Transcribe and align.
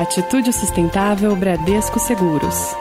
Atitude 0.00 0.50
Sustentável 0.50 1.36
Bradesco 1.36 1.98
Seguros. 1.98 2.74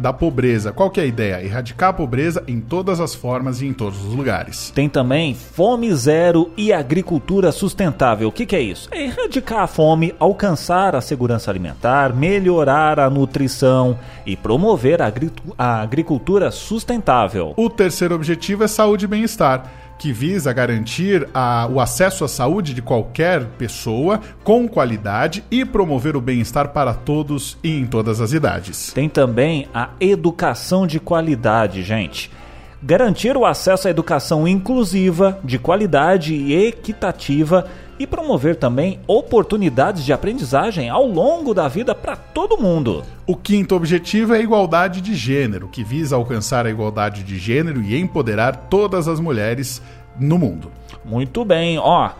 da 0.00 0.12
pobreza. 0.12 0.72
Qual 0.72 0.90
que 0.90 1.00
é 1.00 1.04
a 1.04 1.06
ideia? 1.06 1.42
Erradicar 1.42 1.88
a 1.88 1.92
pobreza 1.94 2.44
em 2.46 2.60
todas 2.60 3.00
as 3.00 3.14
formas 3.14 3.62
e 3.62 3.66
em 3.66 3.72
todos 3.72 4.04
os 4.04 4.14
lugares. 4.14 4.70
Tem 4.74 4.88
também 4.88 5.34
fome 5.34 5.92
zero 5.94 6.50
e 6.56 6.72
agricultura 6.72 7.50
sustentável. 7.50 8.28
O 8.28 8.32
que, 8.32 8.44
que 8.44 8.54
é 8.54 8.60
isso? 8.60 8.88
É 8.92 9.04
erradicar 9.04 9.60
a 9.60 9.66
fome, 9.66 10.14
alcançar 10.18 10.94
a 10.94 11.00
segurança 11.00 11.50
alimentar, 11.50 12.14
melhorar 12.14 13.00
a 13.00 13.08
nutrição 13.08 13.98
e 14.26 14.36
promover 14.36 15.00
a, 15.00 15.10
a 15.56 15.80
agricultura 15.80 16.50
sustentável. 16.50 17.54
O 17.56 17.70
terceiro 17.70 18.14
objetivo 18.14 18.62
é 18.64 18.68
saúde 18.68 19.06
e 19.06 19.08
bem-estar 19.08 19.82
que 20.02 20.12
visa 20.12 20.52
garantir 20.52 21.28
a, 21.32 21.68
o 21.70 21.78
acesso 21.78 22.24
à 22.24 22.28
saúde 22.28 22.74
de 22.74 22.82
qualquer 22.82 23.44
pessoa 23.56 24.20
com 24.42 24.66
qualidade 24.66 25.44
e 25.48 25.64
promover 25.64 26.16
o 26.16 26.20
bem-estar 26.20 26.70
para 26.70 26.92
todos 26.92 27.56
e 27.62 27.70
em 27.78 27.86
todas 27.86 28.20
as 28.20 28.32
idades. 28.32 28.92
Tem 28.92 29.08
também 29.08 29.68
a 29.72 29.90
educação 30.00 30.88
de 30.88 30.98
qualidade, 30.98 31.84
gente 31.84 32.32
garantir 32.84 33.36
o 33.36 33.46
acesso 33.46 33.86
à 33.86 33.92
educação 33.92 34.48
inclusiva, 34.48 35.38
de 35.44 35.56
qualidade 35.56 36.34
e 36.34 36.66
equitativa 36.66 37.66
e 38.02 38.06
promover 38.06 38.56
também 38.56 38.98
oportunidades 39.06 40.04
de 40.04 40.12
aprendizagem 40.12 40.88
ao 40.90 41.06
longo 41.06 41.54
da 41.54 41.68
vida 41.68 41.94
para 41.94 42.16
todo 42.16 42.58
mundo. 42.58 43.04
O 43.24 43.36
quinto 43.36 43.76
objetivo 43.76 44.34
é 44.34 44.38
a 44.38 44.42
igualdade 44.42 45.00
de 45.00 45.14
gênero, 45.14 45.68
que 45.68 45.84
visa 45.84 46.16
alcançar 46.16 46.66
a 46.66 46.70
igualdade 46.70 47.22
de 47.22 47.38
gênero 47.38 47.80
e 47.80 47.96
empoderar 47.96 48.56
todas 48.68 49.06
as 49.06 49.20
mulheres 49.20 49.80
no 50.18 50.36
mundo. 50.36 50.68
Muito 51.04 51.44
bem, 51.44 51.78
ó. 51.78 52.10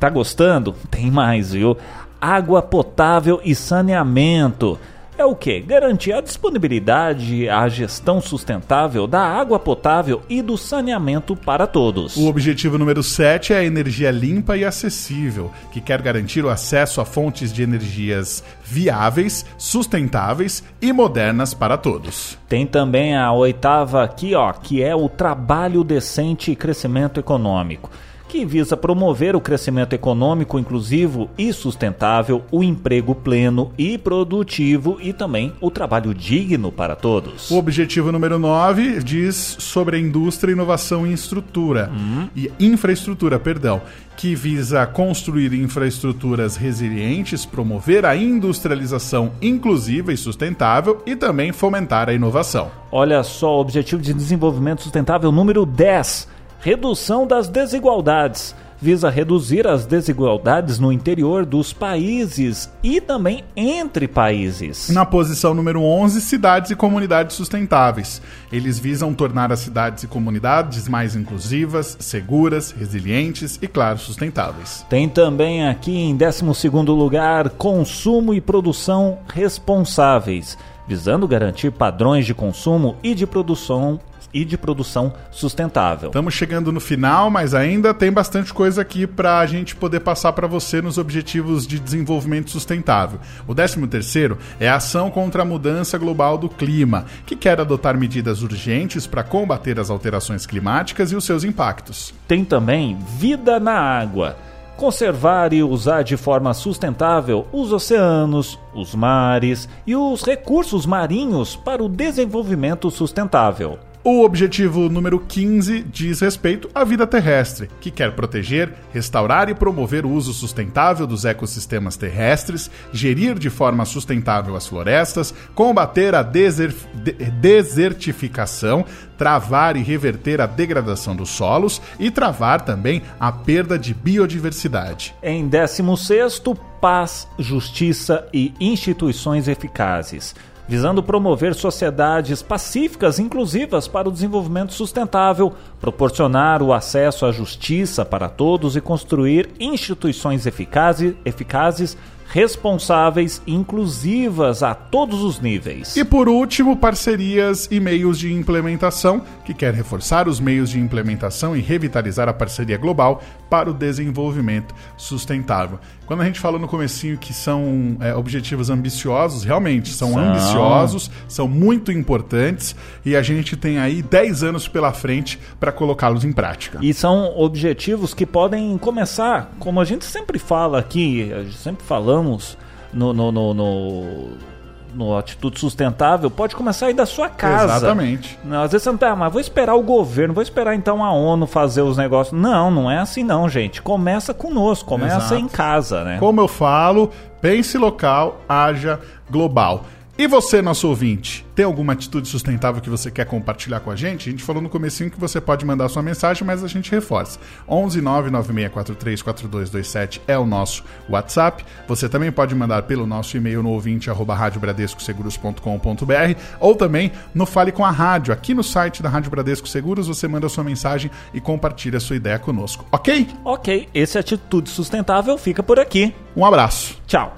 Tá 0.00 0.10
gostando? 0.10 0.74
Tem 0.90 1.08
mais, 1.08 1.52
viu? 1.52 1.76
Água 2.20 2.60
potável 2.60 3.40
e 3.44 3.54
saneamento 3.54 4.76
é 5.18 5.24
o 5.24 5.34
que? 5.34 5.60
Garantir 5.60 6.12
a 6.12 6.20
disponibilidade, 6.20 7.48
a 7.48 7.68
gestão 7.68 8.20
sustentável 8.20 9.06
da 9.06 9.20
água 9.20 9.58
potável 9.58 10.22
e 10.28 10.40
do 10.40 10.56
saneamento 10.56 11.34
para 11.34 11.66
todos. 11.66 12.16
O 12.16 12.28
objetivo 12.28 12.78
número 12.78 13.02
7 13.02 13.52
é 13.52 13.58
a 13.58 13.64
energia 13.64 14.12
limpa 14.12 14.56
e 14.56 14.64
acessível, 14.64 15.50
que 15.72 15.80
quer 15.80 16.00
garantir 16.00 16.44
o 16.44 16.48
acesso 16.48 17.00
a 17.00 17.04
fontes 17.04 17.52
de 17.52 17.64
energias 17.64 18.44
viáveis, 18.64 19.44
sustentáveis 19.58 20.62
e 20.80 20.92
modernas 20.92 21.52
para 21.52 21.76
todos. 21.76 22.38
Tem 22.48 22.64
também 22.64 23.16
a 23.16 23.32
oitava 23.32 24.04
aqui, 24.04 24.36
ó, 24.36 24.52
que 24.52 24.82
é 24.82 24.94
o 24.94 25.08
trabalho 25.08 25.82
decente 25.82 26.52
e 26.52 26.56
crescimento 26.56 27.18
econômico 27.18 27.90
que 28.28 28.44
visa 28.44 28.76
promover 28.76 29.34
o 29.34 29.40
crescimento 29.40 29.94
econômico 29.94 30.58
inclusivo 30.58 31.30
e 31.38 31.52
sustentável, 31.52 32.44
o 32.52 32.62
emprego 32.62 33.14
pleno 33.14 33.72
e 33.78 33.96
produtivo 33.96 34.98
e 35.00 35.12
também 35.12 35.52
o 35.60 35.70
trabalho 35.70 36.12
digno 36.14 36.70
para 36.70 36.94
todos. 36.94 37.50
O 37.50 37.56
objetivo 37.56 38.12
número 38.12 38.38
9 38.38 39.02
diz 39.02 39.56
sobre 39.58 39.96
a 39.96 40.00
indústria, 40.00 40.52
inovação 40.52 41.06
e 41.06 41.12
estrutura 41.12 41.90
uhum. 41.90 42.28
e 42.36 42.52
infraestrutura, 42.60 43.38
perdão, 43.38 43.80
que 44.16 44.34
visa 44.34 44.84
construir 44.84 45.54
infraestruturas 45.54 46.56
resilientes, 46.56 47.46
promover 47.46 48.04
a 48.04 48.16
industrialização 48.16 49.32
inclusiva 49.40 50.12
e 50.12 50.16
sustentável 50.16 51.02
e 51.06 51.16
também 51.16 51.52
fomentar 51.52 52.08
a 52.08 52.12
inovação. 52.12 52.70
Olha 52.90 53.22
só, 53.22 53.56
o 53.56 53.60
objetivo 53.60 54.02
de 54.02 54.12
desenvolvimento 54.12 54.82
sustentável 54.82 55.30
número 55.30 55.64
10 55.64 56.37
Redução 56.60 57.26
das 57.26 57.48
desigualdades 57.48 58.54
visa 58.80 59.10
reduzir 59.10 59.66
as 59.66 59.86
desigualdades 59.86 60.78
no 60.78 60.92
interior 60.92 61.44
dos 61.44 61.72
países 61.72 62.70
e 62.82 63.00
também 63.00 63.44
entre 63.56 64.06
países. 64.06 64.88
Na 64.90 65.04
posição 65.04 65.52
número 65.52 65.82
11, 65.82 66.20
cidades 66.20 66.70
e 66.70 66.76
comunidades 66.76 67.36
sustentáveis. 67.36 68.22
Eles 68.52 68.78
visam 68.78 69.12
tornar 69.12 69.52
as 69.52 69.60
cidades 69.60 70.04
e 70.04 70.06
comunidades 70.06 70.88
mais 70.88 71.16
inclusivas, 71.16 71.96
seguras, 72.00 72.70
resilientes 72.70 73.58
e, 73.60 73.66
claro, 73.66 73.98
sustentáveis. 73.98 74.86
Tem 74.88 75.08
também 75.08 75.66
aqui 75.66 75.96
em 75.96 76.16
12º 76.16 76.96
lugar, 76.96 77.50
consumo 77.50 78.32
e 78.32 78.40
produção 78.40 79.18
responsáveis 79.32 80.56
visando 80.88 81.28
garantir 81.28 81.70
padrões 81.70 82.24
de 82.24 82.32
consumo 82.32 82.96
e 83.02 83.14
de 83.14 83.26
produção 83.26 84.00
e 84.32 84.44
de 84.44 84.56
produção 84.56 85.12
sustentável. 85.30 86.08
Estamos 86.08 86.34
chegando 86.34 86.72
no 86.72 86.80
final, 86.80 87.30
mas 87.30 87.54
ainda 87.54 87.94
tem 87.94 88.12
bastante 88.12 88.52
coisa 88.52 88.82
aqui 88.82 89.06
para 89.06 89.38
a 89.38 89.46
gente 89.46 89.74
poder 89.74 90.00
passar 90.00 90.32
para 90.32 90.46
você 90.46 90.82
nos 90.82 90.98
objetivos 90.98 91.66
de 91.66 91.78
desenvolvimento 91.78 92.50
sustentável. 92.50 93.20
O 93.46 93.54
13 93.54 93.86
terceiro 93.86 94.38
é 94.60 94.68
a 94.68 94.76
ação 94.76 95.10
contra 95.10 95.42
a 95.42 95.44
mudança 95.44 95.98
global 95.98 96.38
do 96.38 96.48
clima, 96.48 97.04
que 97.26 97.36
quer 97.36 97.60
adotar 97.60 97.98
medidas 97.98 98.42
urgentes 98.42 99.06
para 99.06 99.22
combater 99.22 99.78
as 99.78 99.90
alterações 99.90 100.46
climáticas 100.46 101.12
e 101.12 101.16
os 101.16 101.24
seus 101.24 101.44
impactos. 101.44 102.14
Tem 102.26 102.44
também 102.44 102.96
vida 103.18 103.58
na 103.58 103.78
água 103.78 104.36
conservar 104.78 105.52
e 105.52 105.60
usar 105.60 106.02
de 106.02 106.16
forma 106.16 106.54
sustentável 106.54 107.46
os 107.52 107.72
oceanos, 107.72 108.56
os 108.72 108.94
mares 108.94 109.68
e 109.84 109.96
os 109.96 110.22
recursos 110.22 110.86
marinhos 110.86 111.56
para 111.56 111.82
o 111.82 111.88
desenvolvimento 111.88 112.88
sustentável. 112.88 113.76
O 114.10 114.24
objetivo 114.24 114.88
número 114.88 115.20
15 115.20 115.82
diz 115.82 116.20
respeito 116.20 116.70
à 116.74 116.82
vida 116.82 117.06
terrestre, 117.06 117.68
que 117.78 117.90
quer 117.90 118.16
proteger, 118.16 118.72
restaurar 118.90 119.50
e 119.50 119.54
promover 119.54 120.06
o 120.06 120.10
uso 120.10 120.32
sustentável 120.32 121.06
dos 121.06 121.26
ecossistemas 121.26 121.94
terrestres, 121.94 122.70
gerir 122.90 123.38
de 123.38 123.50
forma 123.50 123.84
sustentável 123.84 124.56
as 124.56 124.66
florestas, 124.66 125.34
combater 125.54 126.14
a 126.14 126.22
deser 126.22 126.74
de 126.94 127.12
desertificação, 127.12 128.82
travar 129.18 129.76
e 129.76 129.82
reverter 129.82 130.40
a 130.40 130.46
degradação 130.46 131.14
dos 131.14 131.28
solos 131.28 131.78
e 132.00 132.10
travar 132.10 132.62
também 132.62 133.02
a 133.20 133.30
perda 133.30 133.78
de 133.78 133.92
biodiversidade. 133.92 135.14
Em 135.22 135.46
16, 135.46 136.40
paz, 136.80 137.28
justiça 137.38 138.26
e 138.32 138.54
instituições 138.58 139.48
eficazes 139.48 140.34
visando 140.68 141.02
promover 141.02 141.54
sociedades 141.54 142.42
pacíficas 142.42 143.18
e 143.18 143.22
inclusivas 143.22 143.88
para 143.88 144.08
o 144.08 144.12
desenvolvimento 144.12 144.74
sustentável, 144.74 145.54
proporcionar 145.80 146.62
o 146.62 146.74
acesso 146.74 147.24
à 147.24 147.32
justiça 147.32 148.04
para 148.04 148.28
todos 148.28 148.76
e 148.76 148.80
construir 148.80 149.48
instituições 149.58 150.46
eficazes, 150.46 151.14
eficazes 151.24 151.96
responsáveis 152.28 153.40
inclusivas 153.46 154.62
a 154.62 154.74
todos 154.74 155.22
os 155.22 155.40
níveis. 155.40 155.96
E 155.96 156.04
por 156.04 156.28
último, 156.28 156.76
parcerias 156.76 157.68
e 157.70 157.80
meios 157.80 158.18
de 158.18 158.32
implementação, 158.32 159.22
que 159.44 159.54
quer 159.54 159.72
reforçar 159.72 160.28
os 160.28 160.38
meios 160.38 160.70
de 160.70 160.78
implementação 160.78 161.56
e 161.56 161.60
revitalizar 161.60 162.28
a 162.28 162.32
parceria 162.32 162.76
global 162.76 163.22
para 163.48 163.70
o 163.70 163.74
desenvolvimento 163.74 164.74
sustentável. 164.96 165.78
Quando 166.06 166.22
a 166.22 166.24
gente 166.24 166.40
falou 166.40 166.58
no 166.58 166.66
comecinho 166.66 167.18
que 167.18 167.34
são 167.34 167.96
é, 168.00 168.14
objetivos 168.14 168.70
ambiciosos, 168.70 169.44
realmente 169.44 169.92
são, 169.92 170.12
são, 170.12 170.18
ambiciosos, 170.18 171.10
são 171.28 171.46
muito 171.46 171.92
importantes 171.92 172.74
e 173.04 173.14
a 173.14 173.22
gente 173.22 173.56
tem 173.56 173.78
aí 173.78 174.00
10 174.00 174.42
anos 174.42 174.66
pela 174.66 174.92
frente 174.92 175.38
para 175.60 175.70
colocá-los 175.70 176.24
em 176.24 176.32
prática. 176.32 176.78
E 176.80 176.94
são 176.94 177.38
objetivos 177.38 178.14
que 178.14 178.24
podem 178.24 178.76
começar, 178.78 179.52
como 179.58 179.80
a 179.80 179.84
gente 179.84 180.04
sempre 180.04 180.38
fala 180.38 180.78
aqui, 180.78 181.30
a 181.32 181.42
gente 181.42 181.58
sempre 181.58 181.84
falamos 182.18 182.58
no, 182.92 183.12
no, 183.12 183.32
no, 183.32 183.54
no 183.54 184.48
no 184.94 185.16
Atitude 185.16 185.60
Sustentável 185.60 186.30
pode 186.30 186.56
começar 186.56 186.86
aí 186.86 186.94
da 186.94 187.04
sua 187.04 187.28
casa. 187.28 187.76
Exatamente. 187.76 188.38
Não, 188.42 188.62
às 188.62 188.72
vezes 188.72 188.84
você 188.84 188.90
não 188.90 188.96
tá, 188.96 189.10
ah, 189.10 189.16
mas 189.16 189.30
vou 189.30 189.40
esperar 189.40 189.74
o 189.74 189.82
governo, 189.82 190.32
vou 190.32 190.42
esperar 190.42 190.74
então 190.74 191.04
a 191.04 191.12
ONU 191.12 191.46
fazer 191.46 191.82
os 191.82 191.98
negócios. 191.98 192.36
Não, 192.40 192.70
não 192.70 192.90
é 192.90 192.98
assim 192.98 193.22
não, 193.22 193.48
gente. 193.48 193.82
Começa 193.82 194.32
conosco, 194.32 194.88
começa 194.88 195.18
Exato. 195.18 195.34
em 195.36 195.46
casa, 195.46 196.04
né? 196.04 196.16
Como 196.18 196.40
eu 196.40 196.48
falo, 196.48 197.10
pense 197.40 197.76
local, 197.76 198.40
haja 198.48 198.98
global. 199.30 199.84
E 200.20 200.26
você, 200.26 200.60
nosso 200.60 200.88
ouvinte, 200.88 201.46
tem 201.54 201.64
alguma 201.64 201.92
atitude 201.92 202.26
sustentável 202.26 202.82
que 202.82 202.90
você 202.90 203.08
quer 203.08 203.24
compartilhar 203.24 203.78
com 203.78 203.88
a 203.88 203.94
gente? 203.94 204.28
A 204.28 204.32
gente 204.32 204.42
falou 204.42 204.60
no 204.60 204.68
comecinho 204.68 205.12
que 205.12 205.20
você 205.20 205.40
pode 205.40 205.64
mandar 205.64 205.88
sua 205.88 206.02
mensagem, 206.02 206.44
mas 206.44 206.64
a 206.64 206.66
gente 206.66 206.90
reforça. 206.90 207.38
11 207.68 208.02
996434227 208.02 210.20
é 210.26 210.36
o 210.36 210.44
nosso 210.44 210.82
WhatsApp. 211.08 211.64
Você 211.86 212.08
também 212.08 212.32
pode 212.32 212.52
mandar 212.52 212.82
pelo 212.82 213.06
nosso 213.06 213.36
e-mail 213.36 213.62
no 213.62 213.70
ouvinte 213.70 214.10
arroba 214.10 214.34
radiobradescoseguros.com.br 214.34 216.40
ou 216.58 216.74
também 216.74 217.12
no 217.32 217.46
Fale 217.46 217.70
com 217.70 217.84
a 217.84 217.90
Rádio. 217.92 218.34
Aqui 218.34 218.54
no 218.54 218.64
site 218.64 219.00
da 219.00 219.08
Rádio 219.08 219.30
Bradesco 219.30 219.68
Seguros 219.68 220.08
você 220.08 220.26
manda 220.26 220.48
sua 220.48 220.64
mensagem 220.64 221.12
e 221.32 221.40
compartilha 221.40 222.00
sua 222.00 222.16
ideia 222.16 222.40
conosco, 222.40 222.84
ok? 222.90 223.28
Ok, 223.44 223.88
esse 223.94 224.18
Atitude 224.18 224.68
Sustentável 224.68 225.38
fica 225.38 225.62
por 225.62 225.78
aqui. 225.78 226.12
Um 226.36 226.44
abraço. 226.44 227.00
Tchau. 227.06 227.36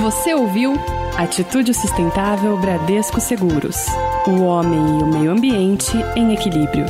Você 0.00 0.32
ouviu 0.32 0.76
Atitude 1.16 1.72
Sustentável 1.72 2.58
Bradesco 2.58 3.22
Seguros. 3.22 3.86
O 4.26 4.42
homem 4.42 5.00
e 5.00 5.02
o 5.02 5.06
meio 5.06 5.30
ambiente 5.30 5.96
em 6.14 6.34
equilíbrio. 6.34 6.84